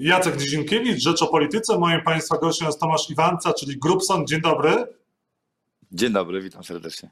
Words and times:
Jacek 0.00 0.36
Dzienkiewicz, 0.36 1.02
Rzecz 1.02 1.22
o 1.22 1.26
Polityce. 1.26 1.78
Moim 1.78 2.02
Państwa 2.02 2.38
gościem 2.38 2.66
jest 2.66 2.80
Tomasz 2.80 3.10
Iwanca, 3.10 3.52
czyli 3.52 3.78
Grupson. 3.78 4.26
Dzień 4.26 4.40
dobry. 4.40 4.86
Dzień 5.92 6.12
dobry, 6.12 6.40
witam 6.40 6.64
serdecznie. 6.64 7.10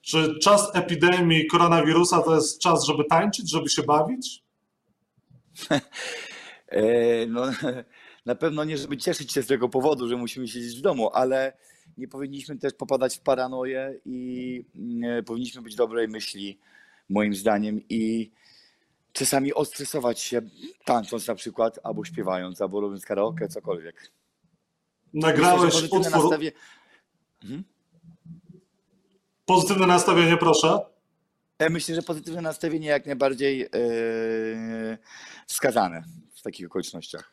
Czy 0.00 0.38
czas 0.38 0.70
epidemii 0.74 1.46
koronawirusa 1.46 2.22
to 2.22 2.34
jest 2.34 2.60
czas, 2.60 2.84
żeby 2.84 3.04
tańczyć, 3.04 3.50
żeby 3.50 3.68
się 3.68 3.82
bawić? 3.82 4.42
E, 6.70 7.26
no, 7.26 7.42
na 8.26 8.34
pewno 8.34 8.64
nie, 8.64 8.76
żeby 8.76 8.96
cieszyć 8.96 9.32
się 9.32 9.42
z 9.42 9.46
tego 9.46 9.68
powodu, 9.68 10.08
że 10.08 10.16
musimy 10.16 10.48
siedzieć 10.48 10.78
w 10.78 10.80
domu, 10.80 11.10
ale 11.12 11.52
nie 11.98 12.08
powinniśmy 12.08 12.58
też 12.58 12.72
popadać 12.72 13.16
w 13.16 13.20
paranoję 13.20 14.00
i 14.04 14.64
mm, 14.76 15.24
powinniśmy 15.24 15.62
być 15.62 15.74
dobrej 15.74 16.08
myśli, 16.08 16.58
moim 17.08 17.34
zdaniem, 17.34 17.80
i 17.88 18.30
czasami 19.12 19.54
ostresować 19.54 20.20
się, 20.20 20.40
tańcząc 20.84 21.26
na 21.26 21.34
przykład, 21.34 21.78
albo 21.82 22.04
śpiewając, 22.04 22.60
albo 22.60 22.80
robiąc 22.80 23.04
karaoke, 23.04 23.48
cokolwiek. 23.48 24.12
Nagrałeś 25.14 25.74
Myślę, 25.74 25.98
utwór... 25.98 26.12
Nastawie... 26.12 26.52
Mhm. 27.42 27.64
Pozytywne 29.46 29.86
nastawienie, 29.86 30.36
proszę. 30.36 30.80
E, 31.58 31.70
myślę, 31.70 31.94
że 31.94 32.02
pozytywne 32.02 32.42
nastawienie 32.42 32.88
jak 32.88 33.06
najbardziej 33.06 33.58
yy, 33.58 34.98
wskazane 35.46 36.04
w 36.34 36.42
takich 36.42 36.66
okolicznościach. 36.66 37.32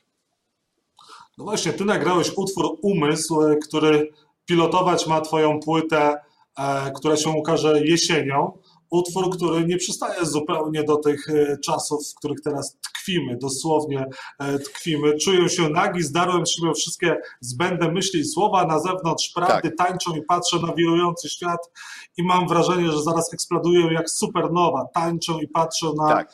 No 1.38 1.44
właśnie, 1.44 1.74
ty 1.74 1.86
nagrałeś 1.86 2.32
utwór 2.36 2.78
Umysł, 2.82 3.40
który 3.68 4.10
pilotować 4.46 5.08
ma 5.08 5.22
twoją 5.22 5.60
płytę, 5.60 6.18
e, 6.58 6.92
która 6.96 7.18
się 7.18 7.30
ukaże 7.30 7.86
jesienią 7.86 8.58
utwór, 8.96 9.38
który 9.38 9.66
nie 9.66 9.78
przystaje 9.78 10.26
zupełnie 10.26 10.84
do 10.84 10.98
tych 10.98 11.30
e, 11.30 11.58
czasów, 11.58 12.12
w 12.12 12.16
których 12.16 12.42
teraz 12.42 12.78
tkwimy, 12.82 13.38
dosłownie 13.38 14.06
e, 14.40 14.60
tkwimy. 14.60 15.18
Czuję 15.18 15.50
się 15.50 15.70
nagi, 15.70 16.04
zdarłem 16.04 16.46
siebie 16.46 16.74
wszystkie 16.74 17.18
zbędne 17.42 17.92
myśli 17.92 18.20
i 18.20 18.26
słowa, 18.26 18.66
na 18.66 18.80
zewnątrz 18.80 19.30
prawdy 19.30 19.70
tak. 19.70 19.88
tańczą 19.88 20.16
i 20.16 20.22
patrzę 20.22 20.60
na 20.60 20.74
wirujący 20.74 21.30
świat 21.30 21.72
i 22.18 22.24
mam 22.24 22.48
wrażenie, 22.48 22.92
że 22.92 23.04
zaraz 23.04 23.34
eksploduję 23.34 23.94
jak 23.94 24.10
supernowa. 24.10 24.86
Tańczą 24.94 25.40
i 25.40 25.48
patrzę 25.48 25.88
na 25.98 26.08
tak. 26.08 26.34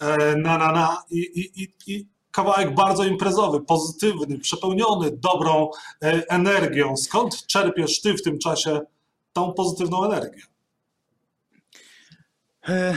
E, 0.00 0.36
na, 0.36 0.58
na, 0.58 0.72
na 0.72 1.02
i, 1.10 1.18
i, 1.18 1.62
i, 1.62 1.68
i 1.86 2.08
kawałek 2.30 2.74
bardzo 2.74 3.04
imprezowy, 3.04 3.60
pozytywny, 3.60 4.38
przepełniony 4.38 5.10
dobrą 5.10 5.70
energią. 6.28 6.96
Skąd 6.96 7.46
czerpiesz 7.46 8.00
ty 8.00 8.14
w 8.14 8.22
tym 8.22 8.38
czasie 8.38 8.80
tą 9.32 9.52
pozytywną 9.52 10.04
energię? 10.04 10.42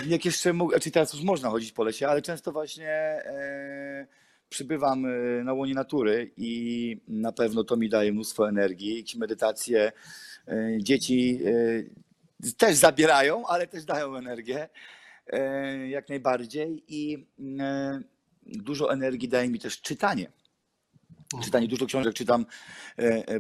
Jak 0.08 0.26
jeszcze 0.26 0.54
czyli 0.82 0.92
teraz 0.92 1.14
już 1.14 1.24
można 1.24 1.50
chodzić 1.50 1.72
po 1.72 1.84
lesie, 1.84 2.08
ale 2.08 2.22
często 2.22 2.52
właśnie 2.52 2.90
e, 2.90 4.08
przybywam 4.50 5.06
e, 5.06 5.44
na 5.44 5.54
łonie 5.54 5.74
natury 5.74 6.32
i 6.38 7.02
na 7.08 7.32
pewno 7.32 7.64
to 7.64 7.78
mi 7.78 7.90
daje 7.90 8.14
mnóstwo 8.14 8.50
energii. 8.50 8.98
Jakieś 8.98 9.16
medytacje 9.16 9.92
e, 10.48 10.78
dzieci 10.80 11.40
e, 11.46 12.54
też 12.58 12.76
zabierają, 12.76 13.48
ale 13.48 13.68
też 13.68 13.86
dają 13.86 14.16
energię 14.16 14.70
e, 15.28 15.88
jak 15.90 16.10
najbardziej 16.10 16.84
i 16.88 17.28
e, 17.60 18.02
dużo 18.46 18.94
energii 18.94 19.30
daje 19.30 19.50
mi 19.50 19.60
też 19.60 19.82
czytanie. 19.82 20.32
Czytanie 21.44 21.68
dużo 21.68 21.86
książek 21.86 22.14
czytam, 22.14 22.46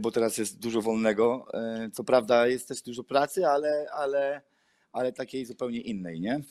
bo 0.01 0.11
teraz 0.11 0.37
jest 0.37 0.59
dużo 0.59 0.81
wolnego. 0.81 1.47
Co 1.93 2.03
prawda 2.03 2.47
jest 2.47 2.67
też 2.67 2.81
dużo 2.81 3.03
pracy, 3.03 3.47
ale, 3.47 3.87
ale 3.93 4.41
ale 4.93 5.13
takiej 5.13 5.45
zupełnie 5.45 5.81
innej, 5.81 6.19
nie? 6.21 6.41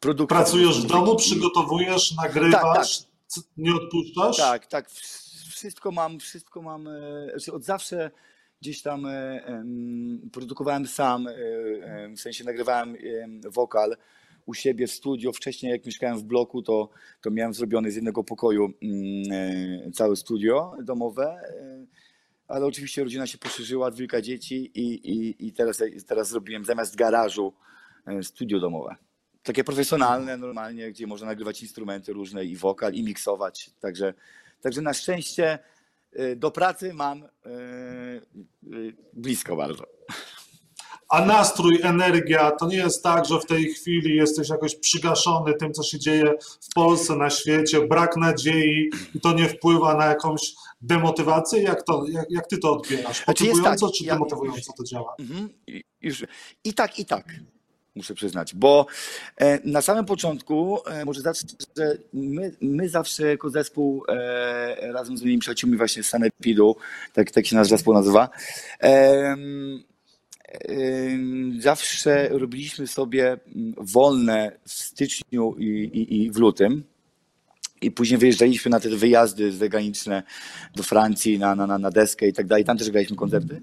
Produkcja 0.00 0.36
Pracujesz 0.36 0.82
w 0.82 0.86
domu, 0.86 1.16
przygotowujesz, 1.16 2.14
nagrywasz, 2.16 2.98
tak, 2.98 3.08
tak. 3.34 3.44
nie 3.56 3.74
odpuszczasz? 3.74 4.36
Tak, 4.36 4.66
tak. 4.66 4.90
Wszystko 5.50 5.90
mam, 5.90 6.20
wszystko 6.20 6.62
mam. 6.62 6.88
E, 6.88 7.30
znaczy 7.30 7.52
od 7.52 7.64
zawsze 7.64 8.10
gdzieś 8.60 8.82
tam 8.82 9.06
e, 9.06 9.64
produkowałem 10.32 10.86
sam, 10.86 11.28
e, 11.28 11.34
w 12.16 12.20
sensie 12.20 12.44
nagrywałem 12.44 12.96
wokal 13.50 13.96
u 14.46 14.54
siebie 14.54 14.86
w 14.86 14.92
studio. 14.92 15.32
Wcześniej 15.32 15.72
jak 15.72 15.86
mieszkałem 15.86 16.18
w 16.18 16.22
bloku, 16.22 16.62
to, 16.62 16.88
to 17.22 17.30
miałem 17.30 17.54
zrobione 17.54 17.90
z 17.90 17.94
jednego 17.94 18.24
pokoju 18.24 18.72
mm, 18.82 19.92
całe 19.92 20.16
studio 20.16 20.74
domowe 20.82 21.40
ale 22.48 22.66
oczywiście 22.66 23.04
rodzina 23.04 23.26
się 23.26 23.38
poszerzyła, 23.38 23.90
dwójka 23.90 24.22
dzieci 24.22 24.70
i, 24.74 25.10
i, 25.10 25.46
i 25.46 25.52
teraz, 25.52 25.82
teraz 26.06 26.28
zrobiłem 26.28 26.64
zamiast 26.64 26.96
garażu 26.96 27.52
e, 28.06 28.22
studio 28.22 28.60
domowe. 28.60 28.96
Takie 29.42 29.64
profesjonalne 29.64 30.36
normalnie, 30.36 30.90
gdzie 30.90 31.06
można 31.06 31.26
nagrywać 31.26 31.62
instrumenty 31.62 32.12
różne 32.12 32.44
i 32.44 32.56
wokal 32.56 32.94
i 32.94 33.04
miksować. 33.04 33.70
Także, 33.80 34.14
także 34.60 34.82
na 34.82 34.94
szczęście 34.94 35.58
e, 36.12 36.36
do 36.36 36.50
pracy 36.50 36.94
mam 36.94 37.22
e, 37.22 37.28
blisko 39.12 39.56
bardzo. 39.56 39.86
A 41.08 41.24
nastrój, 41.24 41.80
energia, 41.82 42.50
to 42.50 42.66
nie 42.66 42.76
jest 42.76 43.02
tak, 43.02 43.24
że 43.24 43.40
w 43.40 43.46
tej 43.46 43.64
chwili 43.64 44.16
jesteś 44.16 44.48
jakoś 44.48 44.76
przygaszony 44.76 45.54
tym, 45.54 45.72
co 45.72 45.82
się 45.82 45.98
dzieje 45.98 46.34
w 46.70 46.74
Polsce, 46.74 47.16
na 47.16 47.30
świecie, 47.30 47.86
brak 47.86 48.16
nadziei 48.16 48.90
i 49.14 49.20
to 49.20 49.32
nie 49.32 49.48
wpływa 49.48 49.94
na 49.94 50.06
jakąś 50.06 50.54
demotywację? 50.80 51.62
Jak, 51.62 51.82
to, 51.82 52.04
jak, 52.08 52.26
jak 52.30 52.46
ty 52.46 52.58
to 52.58 52.72
odbierasz? 52.72 53.26
Motywująco 53.26 53.62
znaczy 53.62 53.80
tak, 53.80 53.92
czy 53.98 54.04
demotywująco 54.04 54.60
ja, 54.70 54.74
to 54.76 54.84
działa? 54.84 55.14
Mhm, 55.18 55.48
już, 56.02 56.24
I 56.64 56.74
tak, 56.74 56.98
i 56.98 57.04
tak 57.04 57.24
muszę 57.96 58.14
przyznać, 58.14 58.54
bo 58.54 58.86
e, 59.36 59.60
na 59.64 59.82
samym 59.82 60.04
początku, 60.04 60.78
e, 60.86 61.04
może 61.04 61.20
zacznę, 61.20 61.50
że 61.76 61.98
my, 62.12 62.52
my 62.60 62.88
zawsze 62.88 63.26
jako 63.26 63.50
zespół 63.50 64.04
e, 64.08 64.92
razem 64.92 65.18
z 65.18 65.22
moimi 65.22 65.38
przyjaciółmi 65.38 65.76
właśnie 65.76 66.02
z 66.02 66.08
Sanepidu, 66.08 66.76
tak, 67.12 67.30
tak 67.30 67.46
się 67.46 67.56
nasz 67.56 67.68
zespół 67.68 67.94
nazywa, 67.94 68.28
zawsze 71.58 72.28
robiliśmy 72.28 72.86
sobie 72.86 73.36
wolne 73.76 74.52
w 74.64 74.72
styczniu 74.72 75.54
i, 75.58 75.64
i, 75.64 76.22
i 76.22 76.30
w 76.30 76.36
lutym. 76.36 76.84
I 77.80 77.90
później 77.90 78.18
wyjeżdżaliśmy 78.18 78.70
na 78.70 78.80
te 78.80 78.88
wyjazdy 78.88 79.52
zagraniczne 79.52 80.22
do 80.74 80.82
Francji, 80.82 81.38
na, 81.38 81.54
na, 81.54 81.78
na 81.78 81.90
deskę 81.90 82.28
i 82.28 82.32
tak 82.32 82.46
dalej. 82.46 82.64
Tam 82.64 82.78
też 82.78 82.90
graliśmy 82.90 83.16
koncerty. 83.16 83.60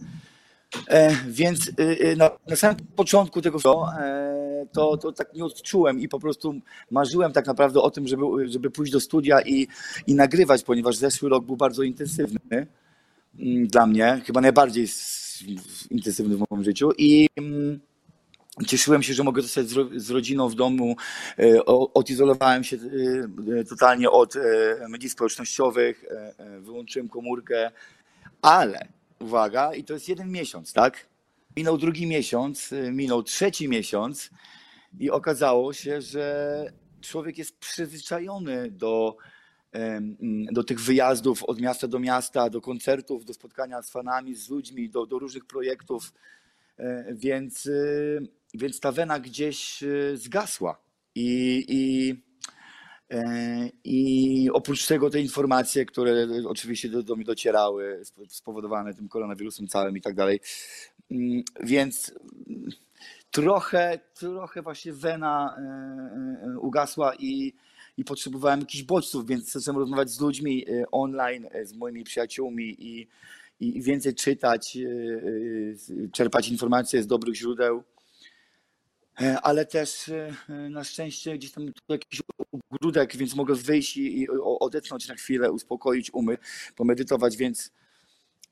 E, 0.88 1.16
więc 1.28 1.72
e, 1.78 2.16
na, 2.16 2.32
na, 2.48 2.56
samym 2.56 2.78
początku 2.96 3.42
tego 3.42 3.60
e, 4.00 4.66
to, 4.72 4.98
to 4.98 5.12
tak 5.12 5.34
nie 5.34 5.46
odczułem 5.46 6.00
i 6.00 6.08
po 6.10 6.20
prostu 6.20 6.56
marzyłem 6.92 7.32
tak 7.32 7.48
naprawdę 7.48 7.82
o 7.82 7.92
tym, 7.92 8.08
żeby, 8.08 8.24
żeby 8.46 8.72
pójść 8.72 8.92
do 8.92 9.00
studia 9.00 9.42
i, 9.42 9.68
i 10.08 10.16
nagrywać, 10.16 10.64
ponieważ 10.64 10.96
zeszły 10.96 11.30
rok 11.30 11.46
był 11.46 11.58
bardzo 11.58 11.84
intensywny 11.84 12.68
mm, 13.40 13.68
dla 13.68 13.88
mnie, 13.88 14.22
chyba 14.26 14.42
najbardziej 14.42 14.88
intensywny 15.90 16.38
w 16.38 16.44
moim 16.50 16.64
życiu 16.64 16.92
i 16.98 17.28
mm, 17.36 17.80
Cieszyłem 18.68 19.04
się, 19.04 19.14
że 19.14 19.24
mogę 19.24 19.42
zostać 19.42 19.68
z, 19.96 20.10
rodziną 20.10 20.50
w 20.50 20.56
domu. 20.56 20.96
E, 21.40 21.66
odizolowałem 21.66 22.64
się 22.64 22.78
e, 23.60 23.64
totalnie 23.64 24.12
od 24.12 24.36
e, 24.36 24.40
mediów 24.90 25.12
społecznościowych, 25.12 26.06
wyłączyłem 26.60 27.10
komórkę, 27.10 27.72
ale 28.42 28.88
uwaga, 29.20 29.74
i 29.74 29.84
to 29.84 29.94
jest 29.94 30.10
jeden 30.10 30.32
miesiąc, 30.32 30.74
tak? 30.74 31.08
Minął 31.58 31.78
drugi 31.78 32.08
miesiąc, 32.08 32.74
minął 32.92 33.24
trzeci 33.24 33.70
miesiąc 33.70 34.30
i 35.00 35.12
okazało 35.12 35.74
się, 35.74 36.02
że 36.02 36.66
człowiek 37.02 37.38
jest 37.38 37.58
przyzwyczajony 37.58 38.72
do, 38.72 39.18
do 40.52 40.64
tych 40.64 40.80
wyjazdów 40.80 41.44
od 41.44 41.62
miasta 41.62 41.88
do 41.88 42.00
miasta, 42.00 42.50
do 42.50 42.62
koncertów, 42.62 43.26
do 43.26 43.34
spotkania 43.34 43.82
z 43.82 43.90
fanami, 43.90 44.36
z 44.36 44.50
ludźmi, 44.50 44.90
do, 44.90 45.06
do 45.06 45.20
różnych 45.20 45.46
projektów. 45.46 46.14
Więc 47.12 47.70
więc 48.54 48.80
ta 48.80 48.92
wena 48.92 49.20
gdzieś 49.20 49.84
e, 49.84 50.18
zgasła. 50.18 50.78
I, 51.16 51.66
i, 51.68 52.16
e, 53.16 53.70
i 53.84 54.50
oprócz 54.54 54.88
tego 54.88 55.10
te 55.10 55.22
informacje, 55.22 55.86
które 55.86 56.28
oczywiście 56.48 56.90
do, 56.90 57.04
do 57.04 57.16
mnie 57.16 57.26
docierały, 57.26 58.02
spowodowane 58.28 58.94
tym 58.94 59.10
koronawirusem 59.10 59.68
całym 59.68 59.98
i 59.98 60.02
tak 60.02 60.16
dalej. 60.16 60.40
Mm, 61.12 61.44
więc 61.64 62.14
trochę, 63.32 64.00
trochę 64.14 64.62
właśnie 64.62 64.94
wena 64.94 65.56
e, 65.58 66.60
ugasła 66.60 67.16
i, 67.16 67.54
i 67.98 68.04
potrzebowałem 68.04 68.60
jakichś 68.60 68.84
bodźców, 68.84 69.28
więc 69.28 69.52
zacząłem 69.52 69.80
rozmawiać 69.80 70.10
z 70.10 70.22
ludźmi 70.22 70.66
online, 70.92 71.48
z 71.64 71.74
moimi 71.74 72.04
przyjaciółmi 72.04 72.76
i, 72.80 73.08
i 73.60 73.82
więcej 73.82 74.16
czytać, 74.16 74.78
czerpać 76.12 76.48
informacje 76.48 77.04
z 77.04 77.08
dobrych 77.08 77.36
źródeł. 77.36 77.84
E, 79.22 79.42
ale 79.42 79.66
też 79.66 80.12
na 80.70 80.84
szczęście 80.84 81.38
gdzieś 81.38 81.52
tam 81.52 81.66
jakiś 81.90 82.22
ogródek, 82.72 83.18
więc 83.18 83.36
mogę 83.36 83.56
wyjść 83.56 83.98
i 83.98 84.28
odetchnąć 84.60 85.08
na 85.08 85.16
chwilę, 85.16 85.52
uspokoić 85.52 86.14
umy, 86.14 86.38
pomedytować, 86.76 87.38
więc, 87.38 87.72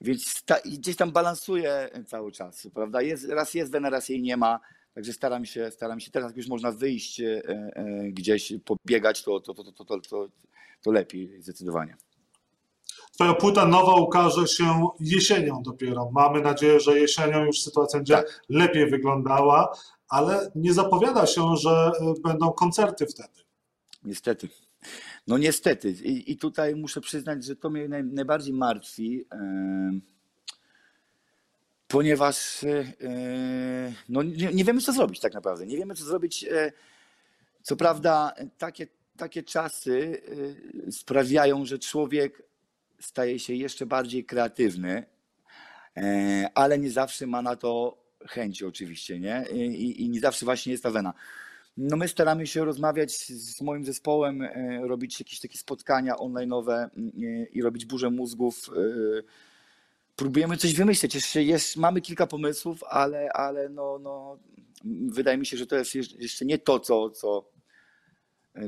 więc 0.02 0.44
ta, 0.44 0.60
gdzieś 0.66 0.96
tam 0.96 1.12
balansuję 1.12 1.90
cały 2.08 2.32
czas, 2.32 2.68
prawda? 2.74 3.02
Jest, 3.02 3.30
raz 3.30 3.54
jest 3.54 3.72
wena, 3.72 3.90
raz 3.90 4.10
jej 4.10 4.22
nie 4.22 4.38
ma, 4.38 4.60
Także 4.94 5.14
staram 5.14 5.46
się, 5.46 5.72
staram 5.72 6.00
się 6.00 6.12
teraz, 6.12 6.30
jak 6.30 6.38
już 6.38 6.48
można 6.48 6.72
wyjść 6.72 7.22
e, 7.22 7.42
e, 7.48 8.04
gdzieś, 8.12 8.54
pobiegać, 8.66 9.24
to, 9.24 9.40
to, 9.40 9.54
to, 9.54 9.64
to, 9.72 9.86
to, 9.86 10.28
to, 10.82 10.92
lepiej 10.92 11.42
zdecydowanie. 11.42 11.98
Twoja 13.14 13.34
płyta 13.34 13.66
nowa 13.66 13.96
ukaże 13.96 14.48
się 14.48 14.88
jesienią 15.00 15.62
dopiero. 15.64 16.12
Mamy 16.12 16.42
nadzieję, 16.42 16.80
że 16.80 17.00
jesienią 17.00 17.46
już 17.46 17.62
sytuacja 17.62 18.00
będzie 18.00 18.14
Tak. 18.14 18.42
lepiej 18.50 18.90
wyglądała, 18.90 19.78
ale 20.10 20.52
nie 20.56 20.74
zapowiada 20.74 21.26
się, 21.26 21.58
że 21.58 21.92
y, 22.18 22.22
będą 22.22 22.52
koncerty 22.52 23.06
wtedy. 23.06 23.40
Niestety. 24.04 24.50
No 25.28 25.38
niestety. 25.38 25.92
I, 25.92 26.32
i 26.32 26.38
tutaj 26.38 26.76
muszę 26.76 27.02
przyznać, 27.02 27.46
że 27.46 27.56
to 27.56 27.70
mnie 27.70 27.88
naj, 27.88 28.04
najbardziej 28.04 28.54
martwi, 28.54 29.26
e, 29.32 29.92
ponieważ 31.92 32.64
e, 32.64 32.94
no, 34.10 34.24
nie, 34.24 34.54
nie 34.54 34.64
wiemy, 34.64 34.82
co 34.82 34.94
zrobić 34.94 35.20
tak 35.20 35.34
naprawdę. 35.34 35.66
Nie 35.66 35.78
wiemy, 35.78 35.96
co 35.96 36.04
zrobić. 36.04 36.44
E, 36.44 36.72
co 37.62 37.76
prawda, 37.76 38.34
takie, 38.58 38.88
takie 39.18 39.44
czasy 39.44 40.22
sprawiają, 40.92 41.66
że 41.66 41.80
człowiek 41.80 42.44
staje 43.00 43.40
się 43.40 43.54
jeszcze 43.54 43.86
bardziej 43.86 44.26
kreatywny, 44.26 45.06
e, 45.98 46.50
ale 46.56 46.80
nie 46.80 46.92
zawsze 46.92 47.28
ma 47.28 47.42
na 47.42 47.56
to 47.56 48.02
chęci 48.28 48.66
oczywiście, 48.66 49.20
nie? 49.20 49.46
I, 49.54 50.04
i 50.04 50.10
nie 50.10 50.20
zawsze 50.20 50.46
właśnie 50.46 50.72
jest 50.72 50.84
ta 50.84 50.92
wena. 50.92 51.14
No 51.78 51.98
my 51.98 52.08
staramy 52.08 52.48
się 52.48 52.66
rozmawiać 52.66 53.12
z 53.28 53.62
moim 53.62 53.86
zespołem, 53.86 54.42
e, 54.42 54.82
robić 54.88 55.20
jakieś 55.20 55.40
takie 55.40 55.58
spotkania 55.58 56.16
online'owe 56.16 56.90
mm, 56.98 57.12
i 57.52 57.62
robić 57.62 57.86
burzę 57.86 58.10
mózgów. 58.10 58.70
Próbujemy 60.22 60.58
coś 60.58 60.74
wymyśleć. 60.74 61.16
Jeszcze 61.16 61.44
jest, 61.44 61.78
mamy 61.78 62.02
kilka 62.02 62.28
pomysłów, 62.28 62.84
ale, 62.84 63.34
ale 63.34 63.70
no, 63.70 64.00
no, 64.00 64.40
wydaje 65.08 65.38
mi 65.38 65.46
się, 65.46 65.58
że 65.58 65.68
to 65.68 65.76
jest 65.76 65.96
jeszcze 65.96 66.46
nie 66.46 66.58
to, 66.58 66.80
co, 66.80 67.10
co, 67.10 67.50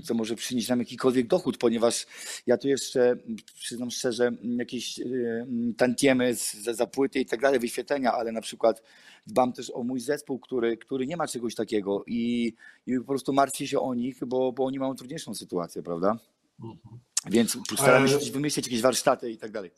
co 0.03 0.13
może 0.13 0.35
przynieść 0.35 0.69
nam 0.69 0.79
jakikolwiek 0.79 1.27
dochód, 1.27 1.57
ponieważ 1.57 2.05
ja 2.47 2.57
tu 2.57 2.67
jeszcze, 2.67 3.15
przyznam 3.55 3.91
szczerze, 3.91 4.31
jakieś 4.43 4.99
m, 4.99 5.73
tantiemy 5.77 6.35
za, 6.35 6.73
za 6.73 6.87
płyty 6.87 7.19
i 7.19 7.25
tak 7.25 7.41
dalej, 7.41 7.59
wyświetlenia, 7.59 8.13
ale 8.13 8.31
na 8.31 8.41
przykład 8.41 8.83
dbam 9.27 9.53
też 9.53 9.71
o 9.73 9.83
mój 9.83 9.99
zespół, 9.99 10.39
który, 10.39 10.77
który 10.77 11.07
nie 11.07 11.17
ma 11.17 11.27
czegoś 11.27 11.55
takiego 11.55 12.03
i, 12.07 12.53
i 12.87 12.99
po 12.99 13.05
prostu 13.05 13.33
martwię 13.33 13.67
się 13.67 13.79
o 13.79 13.93
nich, 13.93 14.25
bo, 14.25 14.51
bo 14.51 14.65
oni 14.65 14.79
mają 14.79 14.95
trudniejszą 14.95 15.35
sytuację, 15.35 15.83
prawda? 15.83 16.17
Więc 17.29 17.57
staramy 17.77 18.09
się 18.09 18.15
E, 18.15 18.19
coś 18.19 18.31
wymyślić, 18.31 18.67
jakieś 18.67 18.81
warsztaty 18.81 19.31
i 19.31 19.37
tak 19.37 19.51
dalej. 19.51 19.71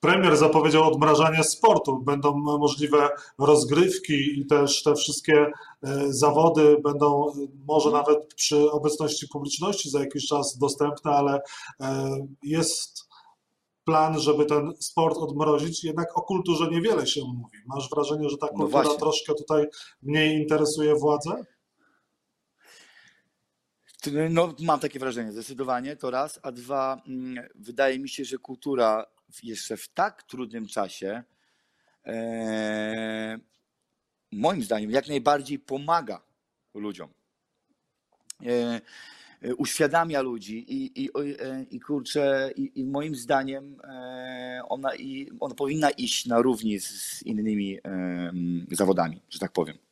Premier 0.00 0.36
zapowiedział 0.36 0.88
odmrażanie 0.88 1.44
sportu. 1.44 1.98
Będą 1.98 2.32
możliwe 2.38 3.08
rozgrywki 3.38 4.40
i 4.40 4.46
też 4.46 4.82
te 4.82 4.94
wszystkie 4.94 5.46
e, 5.82 6.12
zawody 6.12 6.76
będą 6.84 7.28
e, 7.28 7.32
może 7.66 7.90
nawet 7.90 8.34
przy 8.34 8.70
obecności 8.70 9.28
publiczności 9.28 9.90
za 9.90 10.00
jakiś 10.00 10.26
czas 10.26 10.58
dostępne, 10.58 11.10
ale 11.10 11.40
e, 11.80 12.16
jest 12.42 13.08
plan, 13.84 14.20
żeby 14.20 14.46
ten 14.46 14.72
sport 14.78 15.16
odmrozić. 15.18 15.84
Jednak 15.84 16.18
o 16.18 16.22
kulturze 16.22 16.70
niewiele 16.70 17.06
się 17.06 17.20
mówi. 17.24 17.58
Masz 17.66 17.90
wrażenie, 17.90 18.28
że 18.28 18.36
ta 18.36 18.46
No 18.46 18.52
kultura 18.52 18.82
właśnie. 18.82 18.98
troszkę 18.98 19.34
tutaj 19.34 19.66
mniej 20.02 20.42
interesuje 20.42 20.94
władzę? 20.94 21.44
No, 24.30 24.54
mam 24.60 24.80
takie 24.80 24.98
wrażenie, 24.98 25.32
zdecydowanie 25.32 25.96
to 25.96 26.10
raz, 26.10 26.40
a 26.42 26.52
dwa, 26.52 27.02
mm, 27.06 27.48
wydaje 27.54 27.98
mi 27.98 28.08
się, 28.08 28.24
że 28.24 28.38
kultura 28.38 29.06
jeszcze 29.42 29.76
w 29.76 29.88
tak 29.88 30.22
trudnym 30.22 30.66
czasie, 30.66 31.22
e, 32.06 33.38
moim 34.32 34.62
zdaniem, 34.62 34.90
jak 34.90 35.08
najbardziej 35.08 35.58
pomaga 35.58 36.22
ludziom. 36.74 37.10
E, 38.46 38.80
e, 39.42 39.54
uświadamia 39.54 40.20
ludzi 40.22 40.58
i, 40.68 41.04
i, 41.04 41.10
e, 41.16 41.62
i 41.70 41.80
kurczę, 41.80 42.50
i, 42.56 42.80
i 42.80 42.84
moim 42.84 43.14
zdaniem 43.14 43.80
e, 43.84 44.62
ona, 44.68 44.94
i, 44.94 45.30
ona 45.40 45.54
powinna 45.54 45.90
iść 45.90 46.26
na 46.26 46.42
równi 46.42 46.78
z, 46.78 46.88
z 46.88 47.22
innymi 47.22 47.78
zawodami, 48.70 49.22
że 49.30 49.38
tak 49.38 49.52
powiem. 49.52 49.89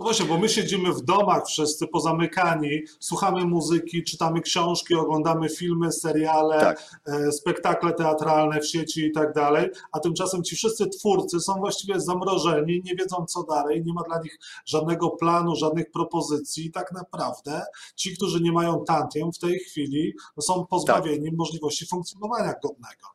No 0.00 0.04
właśnie, 0.04 0.26
bo 0.26 0.38
my 0.38 0.48
siedzimy 0.48 0.92
w 0.92 1.02
domach 1.02 1.46
wszyscy 1.46 1.86
pozamykani, 1.86 2.82
słuchamy 3.00 3.44
muzyki, 3.44 4.04
czytamy 4.04 4.40
książki, 4.40 4.94
oglądamy 4.94 5.48
filmy, 5.48 5.92
seriale, 5.92 6.60
Tak. 6.60 7.00
e, 7.06 7.32
spektakle 7.32 7.92
teatralne 7.92 8.60
w 8.60 8.66
sieci 8.66 9.04
i 9.04 9.12
tak 9.12 9.32
dalej, 9.32 9.70
a 9.92 10.00
tymczasem 10.00 10.44
ci 10.44 10.56
wszyscy 10.56 10.86
twórcy 10.88 11.40
są 11.40 11.54
właściwie 11.54 12.00
zamrożeni, 12.00 12.82
nie 12.84 12.94
wiedzą 12.94 13.26
co 13.28 13.42
dalej, 13.42 13.84
nie 13.84 13.92
ma 13.92 14.02
dla 14.02 14.20
nich 14.22 14.38
żadnego 14.66 15.10
planu, 15.10 15.56
żadnych 15.56 15.90
propozycji 15.90 16.66
i 16.66 16.72
tak 16.72 16.92
naprawdę 16.92 17.62
ci, 17.96 18.16
którzy 18.16 18.40
nie 18.40 18.52
mają 18.52 18.84
tantiem 18.84 19.32
w 19.32 19.38
tej 19.38 19.58
chwili 19.58 20.14
no 20.36 20.42
są 20.42 20.66
pozbawieni 20.66 21.32
możliwości 21.32 21.86
funkcjonowania 21.86 22.54
godnego. 22.62 23.06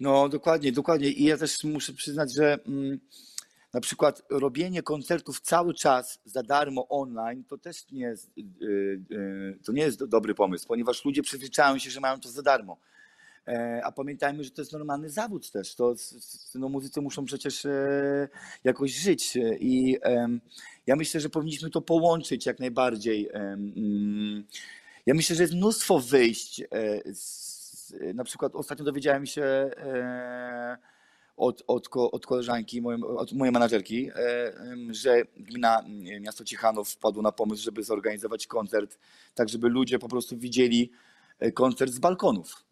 No 0.00 0.28
dokładnie, 0.28 0.72
dokładnie. 0.72 1.08
I 1.08 1.24
ja 1.24 1.38
też 1.38 1.64
muszę 1.64 1.92
przyznać, 1.92 2.34
że 2.34 2.58
mm, 2.66 3.00
na 3.74 3.80
przykład 3.80 4.22
robienie 4.30 4.82
koncertów 4.82 5.40
cały 5.40 5.74
czas 5.74 6.20
za 6.24 6.42
darmo 6.42 6.88
online 6.88 7.44
to 7.44 7.58
też 7.58 7.90
nie 7.92 8.00
jest, 8.00 8.30
y, 8.38 8.42
y, 9.12 9.58
to 9.64 9.72
nie 9.72 9.82
jest 9.82 9.98
do- 9.98 10.06
dobry 10.06 10.34
pomysł, 10.34 10.68
ponieważ 10.68 11.04
ludzie 11.04 11.22
przyzwyczają 11.22 11.78
się, 11.78 11.90
że 11.90 12.00
mają 12.00 12.20
to 12.20 12.28
za 12.28 12.42
darmo. 12.42 12.76
E, 13.48 13.80
A 13.84 13.92
pamiętajmy, 13.92 14.44
że 14.44 14.50
to 14.50 14.62
jest 14.62 14.72
normalny 14.72 15.10
zawód 15.10 15.50
też. 15.50 15.74
To, 15.74 15.94
no, 16.54 16.68
muzycy 16.68 17.00
muszą 17.00 17.24
przecież 17.24 17.64
e, 17.64 18.28
jakoś 18.64 18.92
żyć. 18.92 19.36
e, 19.36 19.56
I 19.58 19.98
ja 20.86 20.96
myślę, 20.96 21.20
że 21.20 21.28
powinniśmy 21.28 21.70
to 21.70 21.80
połączyć 21.80 22.46
jak 22.46 22.60
najbardziej. 22.60 23.30
Mm, 23.32 24.44
Ja 25.06 25.14
myślę, 25.14 25.36
że 25.36 25.42
jest 25.42 25.54
mnóstwo 25.54 25.98
wyjść. 26.00 26.62
na 28.14 28.24
przykład 28.24 28.54
ostatnio 28.54 28.84
dowiedziałem 28.84 29.26
się 29.26 29.70
od, 31.36 31.64
od, 31.66 31.88
od 31.94 32.26
koleżanki, 32.26 32.82
mojej, 32.82 33.02
od 33.02 33.32
mojej 33.32 33.52
menadżerki, 33.52 34.10
e, 34.16 34.52
że 34.90 35.22
gmina 35.36 35.80
m, 35.80 36.22
miasto 36.22 36.44
Ciechanów 36.44 36.88
wpadło 36.88 37.22
na 37.22 37.32
pomysł, 37.32 37.62
żeby 37.62 37.82
zorganizować 37.82 38.46
koncert, 38.46 38.98
tak 39.34 39.48
żeby 39.48 39.68
ludzie 39.68 39.98
po 39.98 40.08
prostu 40.08 40.38
widzieli 40.38 40.90
e, 41.38 41.52
koncert 41.52 41.92
z 41.92 41.98
balkonów 41.98 42.64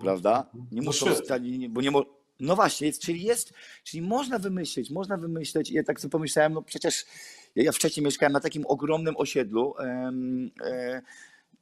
prawda? 0.00 0.50
Nie 0.72 0.82
muszą 0.82 1.06
bo 1.68 1.80
nie 1.80 1.90
mo... 1.90 2.04
No 2.40 2.56
właśnie, 2.56 2.86
jest, 2.86 3.02
czyli 3.02 3.22
jest, 3.22 3.52
czyli 3.84 4.02
można 4.02 4.38
wymyślić, 4.38 4.90
można 4.90 5.16
wymyśleć. 5.16 5.70
Ja 5.70 5.84
tak 5.84 6.00
sobie 6.00 6.12
pomyślałem, 6.12 6.52
no 6.52 6.62
przecież 6.62 7.04
ja, 7.54 7.72
wcześniej 7.72 8.04
mieszkałem 8.04 8.32
na 8.32 8.40
takim 8.40 8.66
ogromnym 8.66 9.16
osiedlu, 9.16 9.74
em, 9.78 10.50
e, 10.60 11.02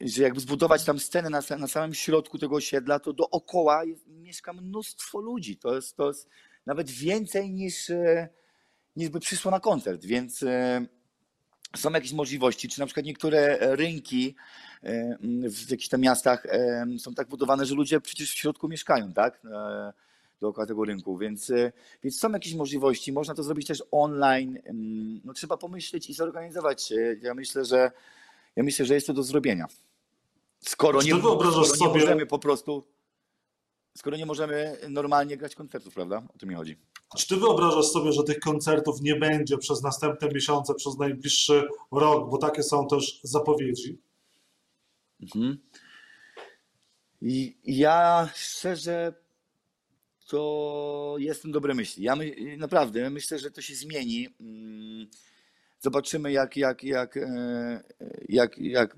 że 0.01 0.23
jakby 0.23 0.41
zbudować 0.41 0.85
tam 0.85 0.99
scenę 0.99 1.31
na, 1.31 1.41
na 1.59 1.67
samym 1.67 1.95
środku 1.95 2.39
tego 2.39 2.57
osiedla, 2.57 2.99
to 2.99 3.13
dookoła 3.13 3.85
jest, 3.85 4.07
mieszka 4.07 4.53
mnóstwo 4.53 5.21
ludzi. 5.21 5.57
To 5.57 5.75
jest, 5.75 5.97
to 5.97 6.09
jest 6.09 6.29
nawet 6.67 6.91
więcej 6.91 7.51
niż, 7.51 7.91
e, 7.91 8.29
niż 8.97 9.09
by 9.09 9.21
przyszło 9.21 9.51
na 9.51 9.61
koncert, 9.61 10.05
więc 10.05 10.43
e, 10.43 10.87
są 11.77 11.91
jakieś 11.91 12.13
możliwości, 12.13 12.69
czy 12.69 12.81
na 12.81 12.87
przykład 12.87 13.07
niektóre 13.07 13.59
rynki 13.77 14.35
e, 14.83 15.19
w 15.49 15.71
jakichś 15.71 15.89
tam 15.89 16.01
miastach 16.01 16.47
są 16.99 17.15
tak 17.15 17.29
budowane, 17.29 17.67
że 17.67 17.75
ludzie 17.75 18.01
przecież 18.01 18.31
w 18.31 18.35
środku 18.35 18.69
mieszkają, 18.69 19.13
tak? 19.13 19.41
Dookoła 20.41 20.67
tego 20.67 20.85
rynku, 20.85 21.19
więc, 21.19 21.53
więc 22.03 22.19
są 22.19 22.33
jakieś 22.33 22.55
możliwości. 22.55 23.13
Można 23.13 23.35
to 23.35 23.43
zrobić 23.43 23.67
też 23.67 23.83
online. 23.91 24.59
No, 25.25 25.33
trzeba 25.33 25.57
pomyśleć 25.57 26.11
i 26.11 26.15
zorganizować. 26.15 26.93
Ja 27.23 27.35
myślę, 27.35 27.65
że 27.65 27.91
ja 28.57 28.63
myślę, 28.63 28.87
że 28.87 28.95
jest 28.95 29.07
to 29.07 29.13
do 29.13 29.23
zrobienia. 29.23 29.67
Skoro 30.61 31.01
Czy 31.01 31.07
nie, 31.07 31.19
skoro 31.19 31.61
nie 31.61 31.67
sobie- 31.67 32.01
możemy 32.01 32.27
po 32.27 32.39
prostu, 32.39 32.85
skoro 33.97 34.17
nie 34.17 34.27
możemy 34.27 34.79
normalnie 34.89 35.37
grać 35.37 35.55
koncertów, 35.55 35.95
prawda? 35.95 36.23
O 36.35 36.39
to 36.39 36.47
mi 36.47 36.55
chodzi. 36.55 36.77
Czy 37.17 37.29
ty 37.29 37.37
wyobrażasz 37.37 37.87
sobie, 37.87 38.13
że 38.13 38.23
tych 38.23 38.39
koncertów 38.41 39.01
nie 39.01 39.17
będzie 39.17 39.59
przez 39.59 39.83
następne 39.83 40.29
miesiące, 40.29 40.75
przez 40.75 40.99
najbliższy 40.99 41.69
rok, 41.93 42.31
bo 42.31 42.39
takie 42.39 42.63
są 42.63 42.87
też 42.89 43.21
zapowiedzi? 43.23 43.99
Mhm. 45.23 45.59
I 47.23 47.57
ja 47.65 48.29
szczerze 48.35 49.15
to 50.27 51.15
jestem 51.19 51.53
dobrej 51.53 51.77
myśli. 51.77 52.05
Ja 52.05 52.17
my, 52.17 52.57
naprawdę 52.59 53.11
myślę, 53.11 53.39
że 53.39 53.51
to 53.51 53.63
się 53.63 53.75
zmieni. 53.75 54.29
Zobaczymy, 55.89 56.33
jak, 56.33 56.57
jak, 56.57 56.85
jak, 56.85 57.17
e, 57.17 57.85
jak, 58.29 58.59
jak 58.59 58.97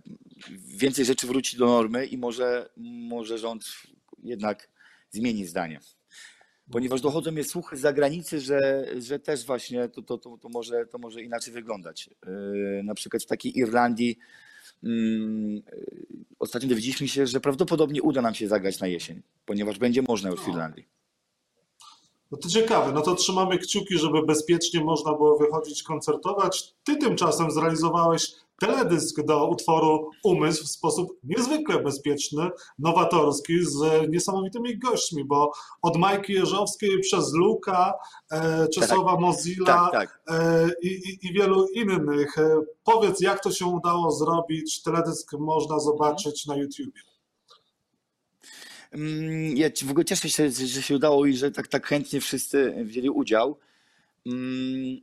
więcej 0.76 1.04
rzeczy 1.04 1.26
wróci 1.26 1.56
do 1.56 1.66
normy 1.66 2.06
i 2.06 2.18
może, 2.18 2.70
może 3.08 3.38
rząd 3.38 3.64
jednak 4.22 4.68
zmieni 5.10 5.46
zdanie. 5.46 5.80
Ponieważ 6.72 7.00
dochodzą 7.00 7.32
mnie 7.32 7.44
słuchy 7.44 7.76
z 7.76 7.80
zagranicy, 7.80 8.40
że, 8.40 8.86
że 8.98 9.18
też 9.18 9.46
właśnie 9.46 9.88
to, 9.88 10.02
to, 10.02 10.18
to, 10.18 10.38
to, 10.38 10.48
może, 10.48 10.86
to 10.86 10.98
może 10.98 11.22
inaczej 11.22 11.52
wyglądać. 11.52 12.10
E, 12.26 12.82
Na 12.82 12.94
przykład 12.94 13.22
w 13.22 13.26
takiej 13.26 13.58
Irlandii 13.58 14.18
mm, 14.84 15.62
ostatnio 16.38 16.68
dowiedzieliśmy 16.68 17.08
się, 17.08 17.26
że 17.26 17.40
prawdopodobnie 17.40 18.02
uda 18.02 18.22
nam 18.22 18.34
się 18.34 18.48
zagrać 18.48 18.80
na 18.80 18.86
jesień, 18.86 19.22
ponieważ 19.46 19.78
będzie 19.78 20.02
można 20.02 20.30
już 20.30 20.40
w 20.40 20.48
O. 20.48 20.50
Irlandii. 20.50 20.95
No 22.30 22.38
to 22.38 22.48
ciekawe, 22.48 22.92
no 22.92 23.00
to 23.00 23.14
trzymamy 23.14 23.58
kciuki, 23.58 23.98
żeby 23.98 24.22
bezpiecznie 24.22 24.84
można 24.84 25.12
było 25.12 25.38
wychodzić 25.38 25.82
koncertować. 25.82 26.74
Ty 26.84 26.96
tymczasem 26.96 27.50
zrealizowałeś 27.50 28.32
teledysk 28.60 29.22
do 29.22 29.48
utworu 29.48 30.10
Umysł 30.24 30.64
w 30.64 30.68
sposób 30.68 31.08
niezwykle 31.24 31.82
bezpieczny, 31.82 32.50
nowatorski, 32.78 33.64
z 33.64 34.08
niesamowitymi 34.10 34.78
gośćmi, 34.78 35.24
bo 35.24 35.52
od 35.82 35.96
Majki 35.96 36.32
Jeżowskiej 36.32 37.00
przez 37.00 37.32
Luka, 37.32 37.94
e, 38.32 38.68
Czesława 38.68 39.10
Tak. 39.10 39.20
Mozilla 39.20 39.66
Tak, 39.66 39.92
tak. 39.92 40.20
e, 40.30 40.68
i, 40.82 41.18
i, 41.22 41.32
wielu 41.32 41.66
innych. 41.68 42.38
E, 42.38 42.60
powiedz, 42.84 43.20
jak 43.20 43.42
to 43.42 43.50
się 43.50 43.66
udało 43.66 44.12
zrobić? 44.12 44.82
Teledysk 44.82 45.32
można 45.32 45.78
zobaczyć 45.78 46.46
na 46.46 46.56
YouTubie. 46.56 47.00
Mm, 48.92 49.56
Ja 49.56 49.70
w 49.84 49.90
ogóle 49.90 50.04
cieszę 50.04 50.30
się, 50.30 50.50
że 50.50 50.82
się 50.82 50.96
udało 50.96 51.26
i 51.26 51.36
że 51.36 51.50
tak, 51.50 51.68
tak 51.68 51.86
chętnie 51.86 52.20
wszyscy 52.20 52.74
wzięli 52.84 53.10
udział. 53.10 53.58
Mm, 54.26 55.00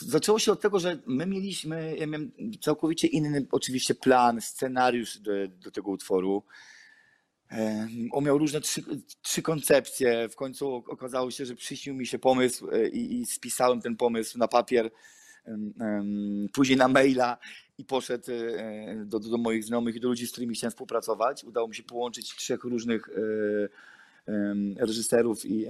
Zaczęło 0.00 0.38
się 0.38 0.52
od 0.52 0.60
tego, 0.60 0.78
że 0.78 0.98
my 1.06 1.26
mieliśmy, 1.26 1.96
ja 1.98 2.06
miałem 2.06 2.32
całkowicie 2.60 3.08
inny 3.08 3.46
oczywiście 3.50 3.94
plan, 3.94 4.40
scenariusz 4.40 5.18
do, 5.18 5.32
do 5.48 5.70
tego 5.70 5.90
utworu. 5.90 6.42
On 8.12 8.24
miał 8.24 8.38
różne 8.38 8.60
trzy, 8.60 8.82
trzy 9.22 9.42
koncepcje. 9.42 10.28
W 10.28 10.36
końcu 10.36 10.74
okazało 10.74 11.30
się, 11.30 11.46
że 11.46 11.54
przyśnił 11.54 11.94
mi 11.94 12.06
się 12.06 12.18
pomysł 12.18 12.70
e, 12.70 12.88
i, 12.88 13.20
i 13.20 13.26
spisałem 13.26 13.80
ten 13.80 13.96
pomysł 13.96 14.38
na 14.38 14.48
papier, 14.48 14.90
później 16.52 16.78
na 16.78 16.88
maila 16.88 17.38
i 17.78 17.84
poszedł 17.84 18.32
e, 18.32 19.04
do, 19.04 19.20
do 19.20 19.38
moich 19.38 19.64
znajomych 19.64 19.96
i 19.96 20.00
do 20.00 20.08
ludzi, 20.08 20.26
z 20.26 20.32
którymi 20.32 20.54
chciałem 20.54 20.70
współpracować. 20.70 21.44
Udało 21.44 21.68
mi 21.68 21.74
się 21.74 21.82
połączyć 21.82 22.36
trzech 22.36 22.64
różnych 22.64 23.08
e, 23.08 23.12
reżyserów 24.76 25.46
i 25.46 25.66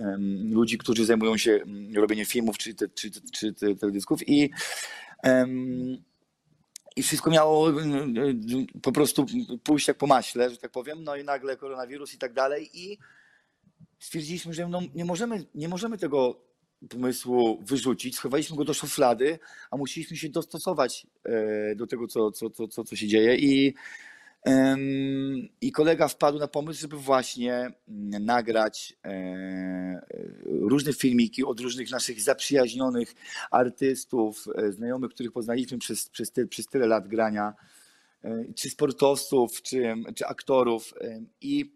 ludzi, 0.51 0.79
którzy 0.79 1.05
zajmują 1.05 1.37
się 1.37 1.61
robieniem 1.95 2.27
filmów 2.27 2.59
czy, 2.59 2.75
te, 2.75 2.89
czy, 2.89 3.11
czy 3.33 3.53
te, 3.53 3.75
teledysków 3.75 4.29
i 4.29 4.51
i 6.99 7.03
wszystko 7.03 7.31
miało 7.31 7.71
y, 7.71 7.75
po 8.83 8.93
prostu 8.93 9.27
pójść 9.65 9.89
jak 9.89 9.99
po 9.99 10.07
maśle, 10.07 10.51
że 10.51 10.57
tak 10.57 10.71
powiem. 10.71 11.05
No 11.05 11.17
i 11.17 11.25
nagle 11.25 11.57
koronawirus 11.57 12.15
i 12.15 12.19
tak 12.19 12.33
dalej. 12.33 12.71
I 12.75 12.99
stwierdziliśmy, 13.99 14.55
że 14.55 14.69
no 14.69 14.81
nie, 14.95 15.05
możemy, 15.05 15.45
nie 15.55 15.69
możemy 15.69 15.99
tego 15.99 16.41
pomysłu 16.91 17.63
wyrzucić. 17.63 18.17
Schowaliśmy 18.17 18.57
go 18.57 18.65
do 18.65 18.75
szuflady, 18.75 19.39
a 19.71 19.77
musieliśmy 19.77 20.17
się 20.17 20.29
dostosować 20.29 21.07
e, 21.25 21.75
do 21.75 21.87
tego, 21.87 22.09
co, 22.09 22.31
co, 22.31 22.51
co, 22.51 22.85
co, 22.85 22.97
się 22.97 23.07
dzieje. 23.07 23.37
I, 23.37 23.75
I 25.61 25.73
kolega 25.73 26.09
wpadł 26.09 26.39
na 26.39 26.49
pomysł, 26.49 26.81
żeby 26.81 26.97
właśnie 26.97 27.53
mm, 27.89 28.25
nagrać 28.25 28.97
e, 29.05 30.01
różne 30.45 30.93
filmiki 30.93 31.45
od 31.45 31.61
różnych 31.61 31.91
naszych 31.91 32.21
zaprzyjaźnionych 32.21 33.15
artystów, 33.51 34.47
e, 34.55 34.73
znajomych, 34.73 35.11
których 35.11 35.33
poznaliśmy 35.33 35.79
przez, 35.79 36.09
przez, 36.09 36.33
przez 36.51 36.67
tyle 36.67 36.87
lat 36.87 37.09
grania, 37.09 37.55
czy 38.55 38.71
sportowców, 38.71 39.63
czy, 39.63 39.95
czy 40.15 40.27
aktorów. 40.27 40.95
i, 41.41 41.73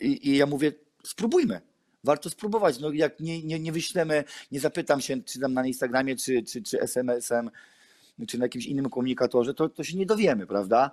i, 0.00 0.28
I 0.28 0.36
ja 0.36 0.46
mówię, 0.46 0.72
spróbujmy. 1.04 1.60
Warto 2.04 2.30
spróbować. 2.30 2.80
No, 2.80 2.92
jak 2.92 3.20
nie, 3.20 3.42
nie, 3.42 3.60
nie 3.60 3.72
wyślemy, 3.72 4.24
nie 4.52 4.60
zapytam 4.60 5.00
się, 5.00 5.22
czy 5.22 5.40
tam 5.40 5.54
na 5.54 5.66
Instagramie, 5.66 6.16
czy, 6.16 6.42
czy, 6.42 6.62
czy 6.62 6.80
SMS-em, 6.80 7.50
czy 8.28 8.38
na 8.38 8.44
jakimś 8.44 8.66
innym 8.66 8.90
komunikatorze, 8.90 9.54
to, 9.54 9.68
to 9.68 9.84
się 9.84 9.96
nie 9.96 10.06
dowiemy, 10.06 10.46
prawda? 10.46 10.90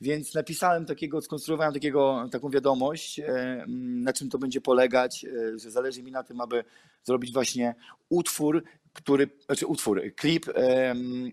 Więc 0.00 0.34
napisałem 0.34 0.86
takiego, 0.86 1.22
skonstruowałem 1.22 1.74
takiego, 1.74 2.28
taką 2.32 2.50
wiadomość, 2.50 3.20
e, 3.20 3.64
na 3.68 4.12
czym 4.12 4.30
to 4.30 4.38
będzie 4.38 4.60
polegać, 4.60 5.24
e, 5.24 5.58
że 5.58 5.70
zależy 5.70 6.02
mi 6.02 6.12
na 6.12 6.22
tym, 6.22 6.40
aby 6.40 6.64
zrobić 7.04 7.32
właśnie 7.32 7.74
utwór, 8.08 8.64
który, 8.96 9.30
znaczy 9.46 9.66
utwór, 9.66 10.02
klip, 10.16 10.46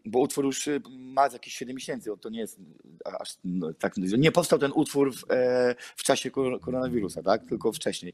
bo 0.05 0.19
utwór 0.19 0.45
już 0.45 0.67
e, 0.67 0.79
ma 0.89 1.27
jakieś 1.33 1.53
7 1.53 1.75
miesięcy, 1.75 2.09
to 2.21 2.29
nie 2.29 2.39
jest 2.39 2.59
aż 3.19 3.37
no, 3.43 3.73
tak, 3.73 3.97
nie 3.97 4.31
powstał 4.31 4.59
ten 4.59 4.71
utwór 4.75 5.15
w, 5.15 5.31
e, 5.31 5.75
w 5.95 6.03
czasie 6.03 6.31
kor- 6.31 6.59
koronawirusa, 6.59 7.23
tak, 7.23 7.45
tylko 7.45 7.71
wcześniej. 7.71 8.13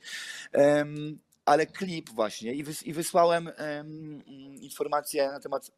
Ale 1.45 1.65
klip 1.65 2.09
właśnie 2.09 2.53
i, 2.53 2.63
wys, 2.63 2.83
i 2.83 2.93
wysłałem 2.93 3.49
em, 3.55 4.25
informacje 4.61 5.27
na 5.27 5.39
temat 5.39 5.71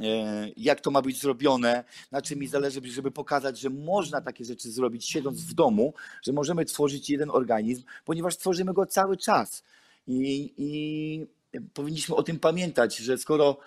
e, 0.00 0.48
jak 0.56 0.80
to 0.80 0.90
ma 0.90 1.02
być 1.02 1.20
zrobione, 1.20 1.84
na 2.10 2.22
czym 2.22 2.38
mi 2.38 2.46
zależy, 2.48 2.80
żeby 2.84 3.10
pokazać, 3.10 3.58
że 3.58 3.70
można 3.70 4.20
takie 4.20 4.44
rzeczy 4.44 4.70
zrobić 4.70 5.10
siedząc 5.10 5.40
w 5.40 5.54
domu, 5.54 5.94
że 6.22 6.32
możemy 6.32 6.64
tworzyć 6.64 7.10
jeden 7.10 7.30
organizm, 7.30 7.84
ponieważ 8.04 8.36
tworzymy 8.36 8.72
go 8.72 8.86
cały 8.86 9.16
czas. 9.16 9.62
I, 10.06 10.54
i 10.56 11.26
powinniśmy 11.74 12.14
o 12.14 12.22
tym 12.22 12.38
pamiętać, 12.38 12.96
że 12.96 13.18
skoro, 13.18 13.58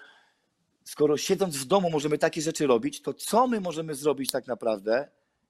skoro 0.84 1.18
siedząc 1.18 1.58
w 1.58 1.66
domu 1.66 1.90
możemy 1.90 2.18
takie 2.18 2.42
rzeczy 2.42 2.68
robić, 2.68 3.02
to 3.02 3.14
co 3.14 3.48
my 3.48 3.62
możemy 3.62 3.96
zrobić 3.96 4.32
tak 4.32 4.48
naprawdę, 4.48 5.10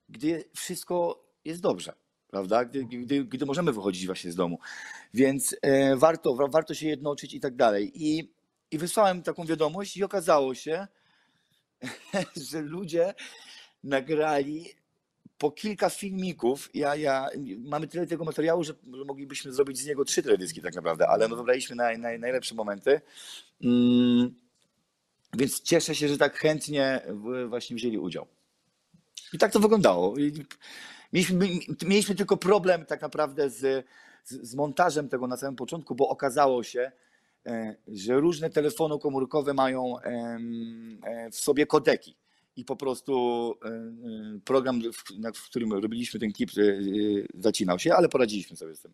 gdy 0.09 0.49
wszystko 0.55 1.25
jest 1.45 1.61
dobrze? 1.61 1.93
Prawda? 2.27 2.65
Gdy, 2.65 2.85
gdy, 2.85 3.25
gdy 3.25 3.45
możemy 3.45 3.73
wychodzić 3.73 4.05
właśnie 4.05 4.31
z 4.31 4.35
domu. 4.35 4.59
Więc 5.13 5.55
e, 5.61 5.95
warto, 5.95 6.35
wa- 6.35 6.47
warto 6.47 6.73
się 6.73 6.87
jednoczyć 6.87 7.33
i 7.33 7.39
tak 7.39 7.55
dalej. 7.55 7.91
I, 7.95 8.33
I 8.71 8.77
wysłałem 8.77 9.23
taką 9.23 9.45
wiadomość 9.45 9.97
i 9.97 10.03
okazało 10.03 10.55
się, 10.55 10.87
że 12.49 12.61
ludzie 12.61 13.13
nagrali 13.83 14.65
po 15.37 15.51
kilka 15.51 15.89
filmików. 15.89 16.69
Ja, 16.73 16.95
ja, 16.95 17.29
mamy 17.59 17.87
tyle 17.87 18.07
tego 18.07 18.25
materiału, 18.25 18.63
że, 18.63 18.73
moglibyśmy 19.05 19.53
zrobić 19.53 19.79
z 19.79 19.85
niego 19.85 20.05
trzy 20.05 20.23
teledyski 20.23 20.61
tak 20.61 20.75
naprawdę, 20.75 21.07
ale 21.07 21.27
no 21.27 21.35
wybraliśmy 21.35 21.75
naj, 21.75 21.99
naj, 21.99 22.19
najlepsze 22.19 22.55
momenty. 22.55 23.01
Mm, 23.63 24.35
więc 25.37 25.61
cieszę 25.61 25.95
się, 25.95 26.07
że 26.07 26.17
tak 26.17 26.37
chętnie 26.37 27.01
właśnie 27.49 27.75
wzięli 27.75 27.97
udział. 27.97 28.27
I 29.33 29.37
tak 29.37 29.51
to 29.51 29.59
wyglądało. 29.59 30.15
Mieliśmy, 31.13 31.49
mieliśmy 31.85 32.15
tylko 32.15 32.37
problem 32.37 32.85
tak 32.85 33.01
naprawdę 33.01 33.49
z, 33.49 33.85
z, 34.23 34.55
montażem 34.55 35.09
tego 35.09 35.27
na 35.27 35.37
samym 35.37 35.55
początku, 35.55 35.95
bo 35.95 36.09
okazało 36.09 36.63
się, 36.63 36.91
e, 37.45 37.75
że 37.87 38.19
różne 38.19 38.49
telefony 38.49 38.99
komórkowe 38.99 39.53
mają 39.53 39.99
e, 39.99 40.39
w 41.31 41.35
sobie 41.35 41.65
kodeki. 41.65 42.15
I 42.55 42.65
po 42.65 42.75
prostu 42.75 43.53
e, 43.65 43.67
e, 43.67 44.39
program, 44.45 44.81
w, 45.35 45.45
którym 45.45 45.73
robiliśmy 45.73 46.19
ten 46.19 46.33
klip, 46.33 46.49
e, 46.57 46.61
zacinał 47.33 47.79
się, 47.79 47.93
ale 47.93 48.09
poradziliśmy 48.09 48.57
sobie 48.57 48.75
z 48.75 48.81
tym. 48.81 48.93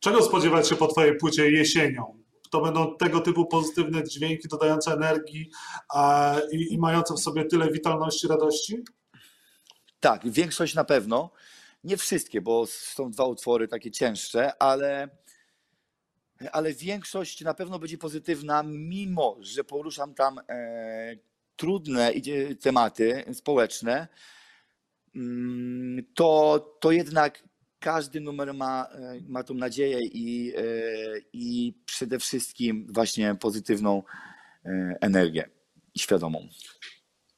Czego 0.00 0.22
spodziewać 0.22 0.68
się 0.68 0.76
po 0.76 0.86
Twojej 0.86 1.16
płycie 1.16 1.50
jesienią? 1.50 2.22
To 2.50 2.60
będą 2.60 2.96
tego 2.96 3.20
typu 3.20 3.46
pozytywne 3.46 4.04
dźwięki 4.04 4.48
dodające 4.48 4.92
energii 4.92 5.50
i, 6.52 6.74
i 6.74 6.78
mające 6.78 7.14
w 7.14 7.18
sobie 7.18 7.44
tyle 7.44 7.72
witalności, 7.72 8.28
radości? 8.28 8.84
Tak, 10.00 10.30
większość 10.30 10.74
na 10.74 10.84
pewno. 10.84 11.30
Nie 11.84 11.96
wszystkie, 11.96 12.40
bo 12.40 12.66
są 12.66 13.10
dwa 13.10 13.24
utwory 13.24 13.68
takie 13.68 13.90
cięższe, 13.90 14.62
ale, 14.62 15.08
ale 16.52 16.72
większość 16.72 17.40
na 17.40 17.54
pewno 17.54 17.78
będzie 17.78 17.98
pozytywna, 17.98 18.62
mimo 18.66 19.36
że 19.40 19.64
poruszam 19.64 20.14
tam 20.14 20.40
trudne 21.56 22.12
tematy 22.60 23.24
społeczne. 23.32 24.08
Mm, 25.14 26.06
To, 26.14 26.58
to 26.80 26.92
jednak 26.92 27.42
każdy 27.78 28.20
numer 28.20 28.54
ma, 28.54 28.86
e, 28.92 29.20
ma 29.28 29.42
tą 29.42 29.54
nadzieję 29.54 29.98
i, 30.02 30.52
e, 30.56 30.62
i 31.32 31.74
przede 31.84 32.18
wszystkim 32.18 32.86
właśnie 32.90 33.34
pozytywną 33.34 34.02
e, 34.64 34.96
energię 35.00 35.50
i 35.94 35.98
świadomą. 35.98 36.48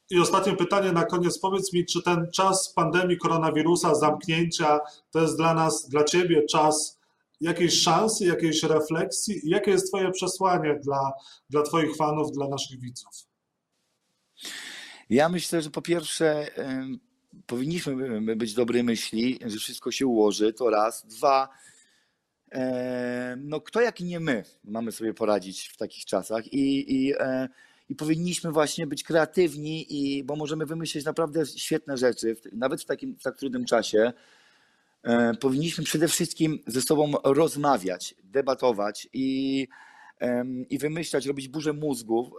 I 0.09 0.19
ostatnie 0.19 0.55
pytanie 0.55 0.91
na 0.91 1.05
koniec. 1.05 1.39
Powiedz 1.39 1.73
mi, 1.73 1.85
czy 1.85 2.03
ten 2.03 2.31
czas 2.31 2.73
pandemii 2.73 3.17
koronawirusa, 3.17 3.95
zamknięcia, 3.95 4.79
to 5.11 5.21
jest 5.21 5.37
dla 5.37 5.53
nas, 5.53 5.89
dla 5.89 6.03
Ciebie 6.03 6.45
czas 6.45 6.99
jakiejś 7.41 7.81
szansy, 7.81 8.25
jakiejś 8.25 8.63
refleksji? 8.63 9.41
Jakie 9.43 9.71
jest 9.71 9.87
Twoje 9.87 10.11
przesłanie 10.11 10.79
dla, 10.83 11.11
dla 11.49 11.61
Twoich 11.61 11.95
fanów, 11.95 12.31
dla 12.31 12.47
naszych 12.47 12.79
widzów? 12.79 13.28
Ja 15.09 15.29
myślę, 15.29 15.61
że 15.61 15.69
po 15.69 15.81
pierwsze 15.81 16.47
powinniśmy 17.47 18.35
być 18.35 18.53
dobrej 18.53 18.83
myśli, 18.83 19.39
że 19.45 19.57
wszystko 19.57 19.91
się 19.91 20.07
ułoży, 20.07 20.53
to 20.53 20.69
raz. 20.69 21.05
Dwa, 21.05 21.49
no 23.37 23.61
kto 23.61 23.81
jak 23.81 23.99
nie 23.99 24.19
my 24.19 24.43
mamy 24.63 24.91
sobie 24.91 25.13
poradzić 25.13 25.67
w 25.67 25.77
takich 25.77 26.05
czasach 26.05 26.53
i, 26.53 26.95
i, 26.95 27.13
e, 27.19 27.49
i 27.89 27.95
powinniśmy 27.95 28.51
właśnie 28.51 28.87
być 28.87 29.03
kreatywni, 29.03 29.85
i, 29.89 30.23
bo 30.23 30.35
możemy 30.35 30.65
wymyślić 30.65 31.05
naprawdę 31.05 31.45
świetne 31.45 31.97
rzeczy, 31.97 32.35
nawet 32.51 32.81
w 32.81 32.85
takim 32.85 33.15
w 33.15 33.23
tak 33.23 33.37
trudnym 33.37 33.65
czasie. 33.65 34.13
E, 35.03 35.33
Powinniśmy 35.33 35.83
przede 35.83 36.07
wszystkim 36.07 36.59
ze 36.67 36.81
sobą 36.81 37.11
rozmawiać, 37.23 38.15
debatować 38.23 39.07
i, 39.13 39.67
i 40.69 40.77
wymyślać, 40.77 41.25
robić 41.25 41.47
burzę 41.47 41.73
mózgów, 41.73 42.29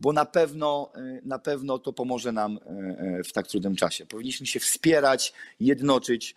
bo 0.00 0.12
na 0.12 0.24
pewno, 0.24 0.92
e, 0.94 1.20
na 1.24 1.38
pewno 1.38 1.78
to 1.78 1.92
pomoże 1.92 2.32
nam 2.32 2.58
e, 2.58 2.70
e, 3.18 3.22
w 3.24 3.32
tak 3.32 3.48
trudnym 3.48 3.76
czasie. 3.76 4.06
Powinniśmy 4.06 4.46
się 4.46 4.60
wspierać, 4.60 5.32
jednoczyć 5.60 6.34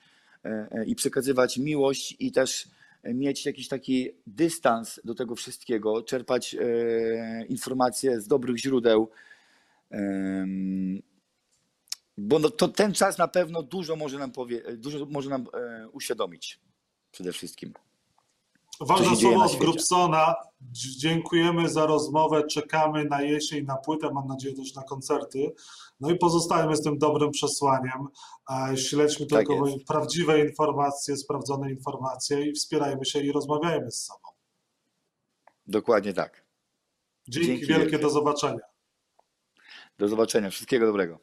i 0.86 0.96
przekazywać 0.96 1.58
miłość 1.58 2.16
i 2.20 2.32
też 2.32 2.68
mieć 3.04 3.46
jakiś 3.46 3.68
taki 3.68 4.10
dystans 4.28 5.00
do 5.04 5.16
tego 5.16 5.36
wszystkiego, 5.36 6.04
czerpać 6.04 6.56
informacje 7.50 8.22
z 8.22 8.28
dobrych 8.28 8.58
źródeł. 8.58 9.10
Bo 12.18 12.40
no, 12.40 12.50
to 12.50 12.68
ten 12.68 12.94
czas 12.94 13.18
na 13.18 13.28
pewno 13.28 13.64
dużo 13.64 13.96
może 13.96 14.20
nam 14.20 14.32
powie, 14.32 14.62
dużo 14.78 15.06
może 15.06 15.30
nam 15.30 15.48
uświadomić 15.92 16.60
przede 17.12 17.32
wszystkim. 17.32 17.74
Ważne 18.80 19.16
słowo 19.16 19.44
od. 19.46 19.56
Grubsona. 19.56 20.36
Dziękujemy 20.98 21.70
za 21.70 21.86
rozmowę. 21.86 22.44
Czekamy 22.48 23.06
na 23.06 23.22
jesień, 23.22 23.66
na 23.66 23.76
płytę, 23.78 24.10
mam 24.14 24.28
nadzieję 24.28 24.56
też 24.56 24.76
na 24.76 24.84
koncerty. 24.84 25.54
No 26.00 26.10
i 26.12 26.18
pozostajemy 26.18 26.76
z 26.76 26.82
tym 26.82 26.98
dobrym 26.98 27.32
przesłaniem. 27.32 28.08
E, 28.72 28.78
Śledźmy 28.78 29.26
Tak 29.26 29.48
tylko 29.48 29.68
jest. 29.68 29.86
prawdziwe 29.88 30.40
informacje, 30.40 31.18
sprawdzone 31.18 31.72
informacje 31.72 32.46
i 32.50 32.54
wspierajmy 32.54 33.06
się 33.06 33.20
i 33.22 33.32
rozmawiajmy 33.32 33.92
z 33.92 34.04
sobą. 34.06 34.28
Dokładnie 35.68 36.14
tak. 36.14 36.44
Dzięki, 37.28 37.48
Dzięki 37.48 37.66
wielkie, 37.66 37.82
wielkie. 37.84 38.00
do 38.00 38.10
zobaczenia. 38.10 38.60
Do 40.00 40.08
zobaczenia. 40.08 40.50
Wszystkiego 40.50 40.86
dobrego. 40.86 41.20